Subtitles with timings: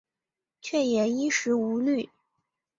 [0.63, 2.09] 却也衣食无虑